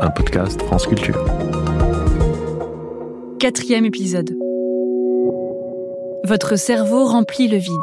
[0.00, 1.24] un podcast France Culture.
[3.38, 4.30] Quatrième épisode.
[6.24, 7.74] Votre cerveau remplit le vide.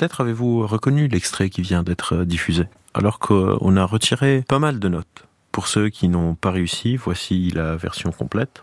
[0.00, 2.64] Peut-être avez-vous reconnu l'extrait qui vient d'être diffusé,
[2.94, 5.26] alors qu'on a retiré pas mal de notes.
[5.52, 8.62] Pour ceux qui n'ont pas réussi, voici la version complète.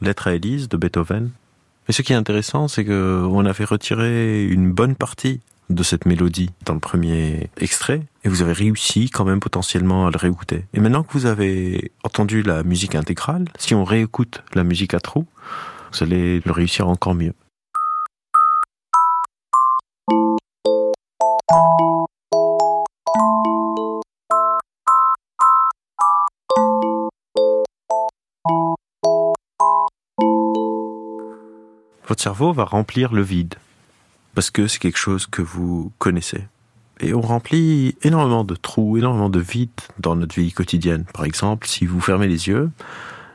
[0.00, 1.32] Lettre à Élise de Beethoven.
[1.88, 5.40] Et ce qui est intéressant, c'est qu'on avait retiré une bonne partie
[5.70, 10.10] de cette mélodie dans le premier extrait et vous avez réussi quand même potentiellement à
[10.10, 10.64] le réécouter.
[10.74, 15.00] Et maintenant que vous avez entendu la musique intégrale, si on réécoute la musique à
[15.00, 15.26] trous,
[15.92, 17.34] vous allez le réussir encore mieux.
[32.06, 33.54] Votre cerveau va remplir le vide
[34.38, 36.44] parce que c'est quelque chose que vous connaissez.
[37.00, 41.06] Et on remplit énormément de trous, énormément de vides dans notre vie quotidienne.
[41.12, 42.70] Par exemple, si vous fermez les yeux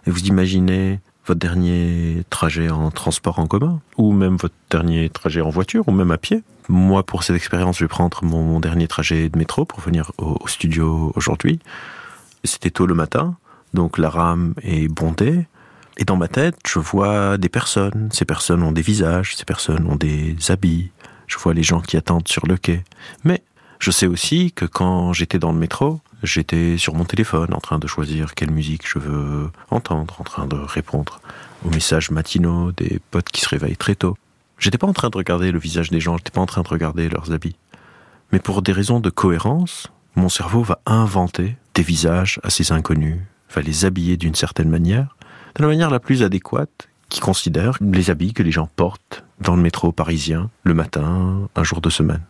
[0.08, 5.42] et vous imaginez votre dernier trajet en transport en commun, ou même votre dernier trajet
[5.42, 6.42] en voiture, ou même à pied.
[6.70, 10.48] Moi, pour cette expérience, je vais prendre mon, dernier trajet de métro pour venir au,
[10.48, 11.60] studio aujourd'hui.
[12.46, 13.36] C'était tôt le matin,
[13.74, 15.48] donc la rame est bondée.
[15.98, 18.10] Et dans ma tête, je vois des personnes.
[18.12, 20.92] Ces personnes ont des visages, ces personnes ont des habits.
[21.28, 22.84] Je vois les gens qui attendent sur le quai.
[23.24, 23.44] Mais
[23.80, 27.80] je sais aussi que quand j'étais dans le métro, j'étais sur mon téléphone en train
[27.80, 31.22] de choisir quelle musique je veux entendre, en train de répondre
[31.66, 34.18] aux messages matinaux des potes qui se réveillent très tôt.
[34.58, 36.68] J'étais pas en train de regarder le visage des gens, j'étais pas en train de
[36.68, 37.58] regarder leurs habits.
[38.32, 43.20] Mais pour des raisons de cohérence, mon cerveau va inventer des visages à ces inconnus,
[43.54, 45.18] va les habiller d'une certaine manière,
[45.56, 49.56] de la manière la plus adéquate, qui considère les habits que les gens portent dans
[49.56, 52.24] le métro parisien le matin, un jour de semaine.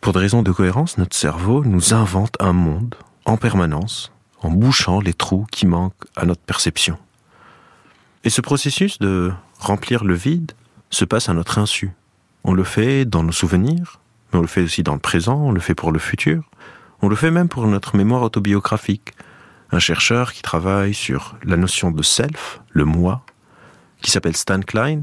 [0.00, 5.00] Pour des raisons de cohérence, notre cerveau nous invente un monde en permanence, en bouchant
[5.00, 6.98] les trous qui manquent à notre perception.
[8.24, 10.52] Et ce processus de remplir le vide
[10.90, 11.92] se passe à notre insu.
[12.44, 14.00] On le fait dans nos souvenirs,
[14.32, 16.50] mais on le fait aussi dans le présent, on le fait pour le futur,
[17.00, 19.14] on le fait même pour notre mémoire autobiographique,
[19.72, 23.24] un chercheur qui travaille sur la notion de self, le moi,
[24.02, 25.02] qui s'appelle Stan Klein,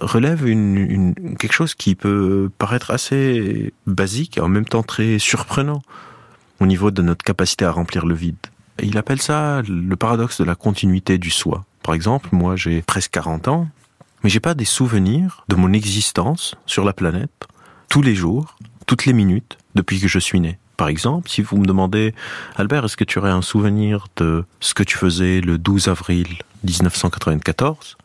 [0.00, 0.44] relève
[1.38, 5.82] quelque chose qui peut paraître assez basique et en même temps très surprenant
[6.60, 8.36] au niveau de notre capacité à remplir le vide.
[8.82, 11.64] il appelle ça le paradoxe de la continuité du soi.
[11.82, 13.68] Par exemple, moi j'ai presque 40 ans,
[14.22, 17.46] mais j'ai pas des souvenirs de mon existence sur la planète
[17.88, 20.58] tous les jours, toutes les minutes depuis que je suis né.
[20.78, 22.14] Par exemple, si vous me demandez,
[22.56, 26.38] Albert, est-ce que tu aurais un souvenir de ce que tu faisais le 12 avril
[26.64, 27.98] 1994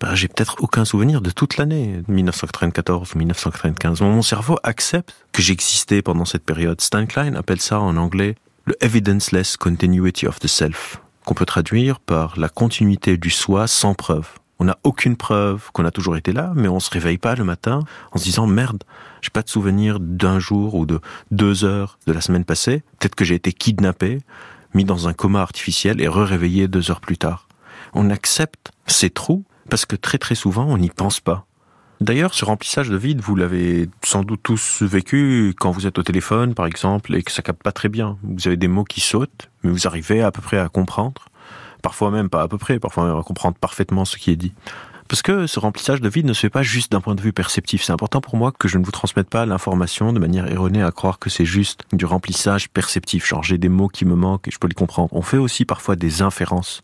[0.00, 4.00] ben, j'ai peut-être aucun souvenir de toute l'année 1994 ou 1995.
[4.00, 6.80] Mon cerveau accepte que j'existais pendant cette période.
[6.80, 12.00] Stan Klein appelle ça en anglais le evidenceless continuity of the self, qu'on peut traduire
[12.00, 14.28] par la continuité du soi sans preuve.
[14.62, 17.42] On n'a aucune preuve qu'on a toujours été là, mais on se réveille pas le
[17.42, 17.80] matin
[18.12, 18.84] en se disant merde,
[19.20, 21.00] j'ai pas de souvenir d'un jour ou de
[21.32, 22.84] deux heures de la semaine passée.
[23.00, 24.18] Peut-être que j'ai été kidnappé,
[24.72, 27.48] mis dans un coma artificiel et re-réveillé deux heures plus tard.
[27.92, 31.44] On accepte ces trous parce que très très souvent on n'y pense pas.
[32.00, 36.04] D'ailleurs, ce remplissage de vide, vous l'avez sans doute tous vécu quand vous êtes au
[36.04, 38.16] téléphone, par exemple, et que ça capte pas très bien.
[38.22, 41.26] Vous avez des mots qui sautent, mais vous arrivez à peu près à comprendre.
[41.82, 44.54] Parfois même pas à peu près, parfois même à comprendre parfaitement ce qui est dit.
[45.08, 47.34] Parce que ce remplissage de vide ne se fait pas juste d'un point de vue
[47.34, 47.82] perceptif.
[47.82, 50.90] C'est important pour moi que je ne vous transmette pas l'information de manière erronée à
[50.90, 53.26] croire que c'est juste du remplissage perceptif.
[53.26, 55.10] Genre j'ai des mots qui me manquent et je peux les comprendre.
[55.12, 56.82] On fait aussi parfois des inférences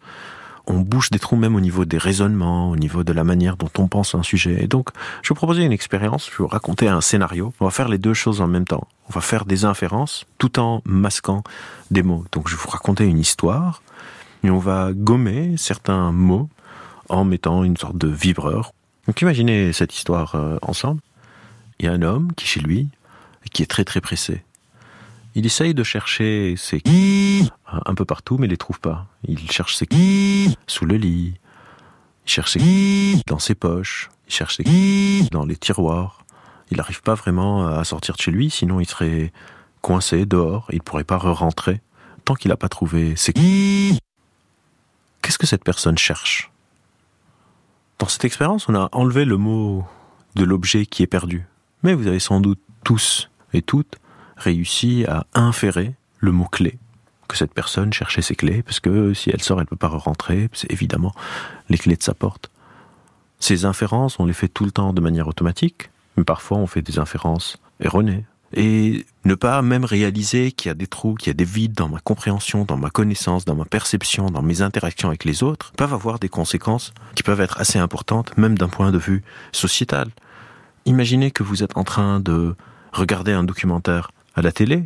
[0.68, 3.70] on bouche des trous même au niveau des raisonnements, au niveau de la manière dont
[3.78, 4.62] on pense un sujet.
[4.62, 4.90] Et donc,
[5.22, 7.52] je vais vous proposer une expérience, je vais vous raconter un scénario.
[7.60, 8.86] On va faire les deux choses en même temps.
[9.08, 11.42] On va faire des inférences tout en masquant
[11.90, 12.24] des mots.
[12.32, 13.82] Donc, je vais vous raconter une histoire
[14.44, 16.48] et on va gommer certains mots
[17.08, 18.72] en mettant une sorte de vibreur.
[19.06, 21.00] Donc, imaginez cette histoire euh, ensemble.
[21.78, 22.88] Il y a un homme qui, chez lui,
[23.52, 24.44] qui est très très pressé.
[25.34, 26.82] Il essaye de chercher ses
[27.66, 29.06] un peu partout, mais il les trouve pas.
[29.26, 29.86] Il cherche ses
[30.66, 31.34] sous le lit,
[32.26, 36.24] il cherche ses dans ses poches, il cherche ses dans les tiroirs.
[36.70, 39.32] Il n'arrive pas vraiment à sortir de chez lui, sinon il serait
[39.80, 41.80] coincé dehors, il ne pourrait pas re-rentrer
[42.24, 43.32] tant qu'il n'a pas trouvé ses...
[45.38, 46.50] Que cette personne cherche
[47.98, 49.84] Dans cette expérience, on a enlevé le mot
[50.34, 51.46] de l'objet qui est perdu.
[51.82, 53.96] Mais vous avez sans doute tous et toutes
[54.36, 56.78] réussi à inférer le mot-clé
[57.28, 59.88] que cette personne cherchait ses clés, parce que si elle sort, elle ne peut pas
[59.88, 61.14] rentrer, c'est évidemment
[61.68, 62.50] les clés de sa porte.
[63.38, 66.82] Ces inférences, on les fait tout le temps de manière automatique, mais parfois on fait
[66.82, 68.24] des inférences erronées.
[68.54, 71.74] Et ne pas même réaliser qu'il y a des trous, qu'il y a des vides
[71.74, 75.72] dans ma compréhension, dans ma connaissance, dans ma perception, dans mes interactions avec les autres,
[75.76, 79.22] peuvent avoir des conséquences qui peuvent être assez importantes, même d'un point de vue
[79.52, 80.08] sociétal.
[80.86, 82.54] Imaginez que vous êtes en train de
[82.92, 84.84] regarder un documentaire à la télé.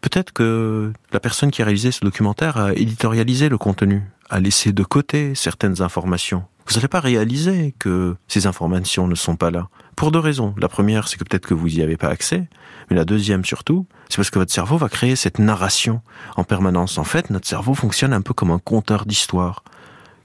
[0.00, 4.72] Peut-être que la personne qui a réalisé ce documentaire a éditorialisé le contenu, a laissé
[4.72, 6.44] de côté certaines informations.
[6.66, 9.68] Vous n'allez pas réaliser que ces informations ne sont pas là.
[9.96, 10.54] Pour deux raisons.
[10.58, 12.48] La première, c'est que peut-être que vous n'y avez pas accès.
[12.88, 16.02] Mais la deuxième surtout, c'est parce que votre cerveau va créer cette narration
[16.36, 16.98] en permanence.
[16.98, 19.64] En fait, notre cerveau fonctionne un peu comme un conteur d'histoire,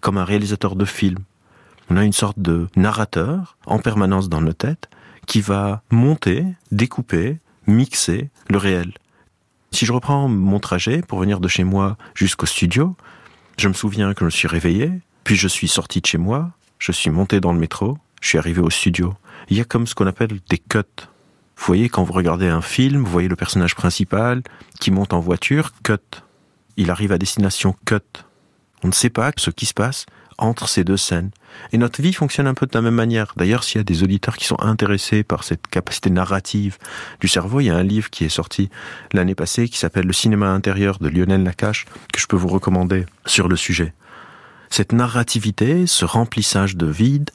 [0.02, 1.20] comme un réalisateur de film.
[1.90, 4.90] On a une sorte de narrateur en permanence dans nos têtes
[5.26, 8.94] qui va monter, découper, mixer le réel.
[9.72, 12.96] Si je reprends mon trajet pour venir de chez moi jusqu'au studio,
[13.58, 14.92] je me souviens que je me suis réveillé,
[15.28, 18.38] puis je suis sorti de chez moi, je suis monté dans le métro, je suis
[18.38, 19.14] arrivé au studio.
[19.50, 20.80] Il y a comme ce qu'on appelle des cuts.
[21.58, 24.42] Vous voyez, quand vous regardez un film, vous voyez le personnage principal
[24.80, 25.98] qui monte en voiture, cut.
[26.78, 28.24] Il arrive à destination, cut.
[28.86, 30.06] On ne sait pas ce qui se passe
[30.38, 31.32] entre ces deux scènes.
[31.74, 33.34] Et notre vie fonctionne un peu de la même manière.
[33.36, 36.78] D'ailleurs, s'il y a des auditeurs qui sont intéressés par cette capacité narrative
[37.20, 38.70] du cerveau, il y a un livre qui est sorti
[39.12, 43.06] l'année passée qui s'appelle Le cinéma intérieur de Lionel Nakache, que je peux vous recommander
[43.26, 43.94] sur le sujet.
[44.70, 47.30] Cette narrativité, ce remplissage de vide,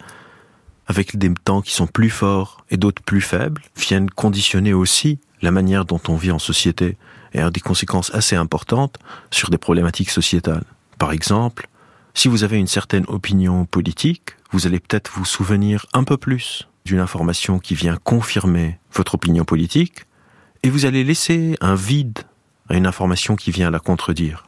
[0.87, 5.51] avec des temps qui sont plus forts et d'autres plus faibles, viennent conditionner aussi la
[5.51, 6.97] manière dont on vit en société
[7.33, 8.99] et a des conséquences assez importantes
[9.31, 10.65] sur des problématiques sociétales.
[10.99, 11.69] Par exemple,
[12.15, 16.69] si vous avez une certaine opinion politique, vous allez peut-être vous souvenir un peu plus
[16.85, 20.05] d'une information qui vient confirmer votre opinion politique,
[20.63, 22.21] et vous allez laisser un vide
[22.69, 24.47] à une information qui vient la contredire.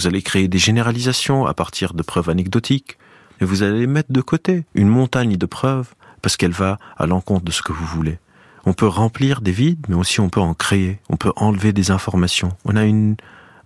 [0.00, 2.96] Vous allez créer des généralisations à partir de preuves anecdotiques,
[3.42, 5.92] et vous allez mettre de côté une montagne de preuves
[6.22, 8.18] parce qu'elle va à l'encontre de ce que vous voulez.
[8.64, 11.90] On peut remplir des vides, mais aussi on peut en créer, on peut enlever des
[11.90, 12.56] informations.
[12.64, 13.16] On a une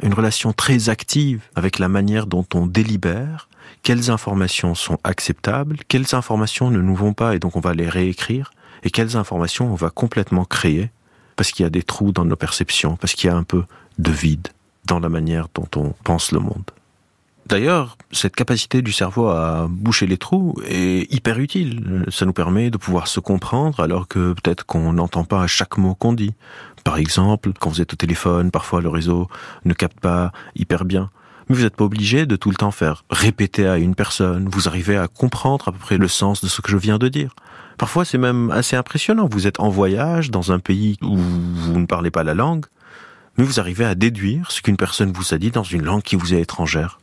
[0.02, 3.48] une relation très active avec la manière dont on délibère,
[3.84, 7.88] quelles informations sont acceptables, quelles informations ne nous vont pas et donc on va les
[7.88, 8.50] réécrire,
[8.82, 10.90] et quelles informations on va complètement créer,
[11.36, 13.62] parce qu'il y a des trous dans nos perceptions, parce qu'il y a un peu
[14.00, 14.48] de vide
[14.86, 16.70] dans la manière dont on pense le monde.
[17.46, 22.06] D'ailleurs, cette capacité du cerveau à boucher les trous est hyper utile.
[22.08, 25.94] Ça nous permet de pouvoir se comprendre alors que peut-être qu'on n'entend pas chaque mot
[25.94, 26.32] qu'on dit.
[26.84, 29.28] Par exemple, quand vous êtes au téléphone, parfois le réseau
[29.66, 31.10] ne capte pas hyper bien.
[31.48, 34.48] Mais vous n'êtes pas obligé de tout le temps faire répéter à une personne.
[34.48, 37.08] Vous arrivez à comprendre à peu près le sens de ce que je viens de
[37.08, 37.34] dire.
[37.76, 39.28] Parfois, c'est même assez impressionnant.
[39.30, 42.64] Vous êtes en voyage dans un pays où vous ne parlez pas la langue,
[43.36, 46.16] mais vous arrivez à déduire ce qu'une personne vous a dit dans une langue qui
[46.16, 46.98] vous est étrangère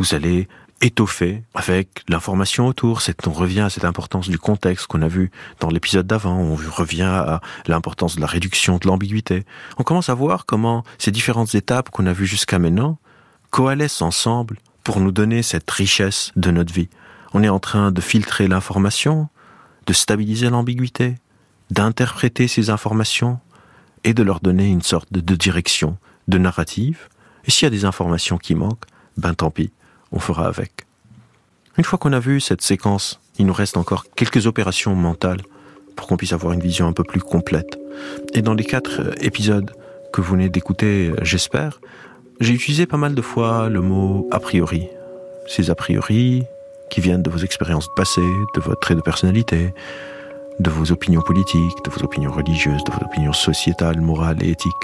[0.00, 0.48] vous allez
[0.80, 3.02] étoffer avec l'information autour.
[3.26, 5.30] on revient à cette importance du contexte qu'on a vu
[5.60, 6.38] dans l'épisode d'avant.
[6.38, 9.44] On revient à l'importance de la réduction de l'ambiguïté.
[9.76, 12.98] On commence à voir comment ces différentes étapes qu'on a vues jusqu'à maintenant
[13.50, 16.88] coalescent ensemble pour nous donner cette richesse de notre vie.
[17.34, 19.28] On est en train de filtrer l'information,
[19.86, 21.16] de stabiliser l'ambiguïté,
[21.70, 23.38] d'interpréter ces informations
[24.04, 25.96] et de leur donner une sorte de direction,
[26.28, 27.08] de narrative.
[27.44, 28.84] Et s'il y a des informations qui manquent,
[29.16, 29.70] ben tant pis
[30.12, 30.86] on fera avec.
[31.78, 35.40] Une fois qu'on a vu cette séquence, il nous reste encore quelques opérations mentales
[35.96, 37.78] pour qu'on puisse avoir une vision un peu plus complète.
[38.34, 39.70] Et dans les quatre euh, épisodes
[40.12, 41.80] que vous venez d'écouter, euh, j'espère,
[42.40, 44.88] j'ai utilisé pas mal de fois le mot a priori.
[45.46, 46.44] Ces a priori
[46.90, 48.20] qui viennent de vos expériences passées,
[48.54, 49.72] de votre trait de personnalité,
[50.60, 54.74] de vos opinions politiques, de vos opinions religieuses, de vos opinions sociétales, morales et éthiques.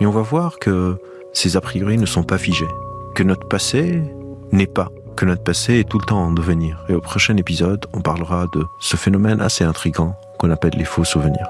[0.00, 0.96] Et on va voir que
[1.32, 2.68] ces a priori ne sont pas figés,
[3.14, 4.02] que notre passé
[4.52, 6.84] n'est pas, que notre passé est tout le temps en devenir.
[6.88, 11.04] Et au prochain épisode, on parlera de ce phénomène assez intrigant qu'on appelle les faux
[11.04, 11.48] souvenirs.